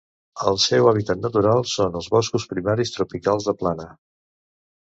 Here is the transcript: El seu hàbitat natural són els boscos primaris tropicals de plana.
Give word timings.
El 0.51 0.55
seu 0.61 0.87
hàbitat 0.91 1.19
natural 1.25 1.61
són 1.73 1.99
els 2.01 2.07
boscos 2.15 2.47
primaris 2.55 2.97
tropicals 2.97 3.47
de 3.51 3.57
plana. 3.63 3.87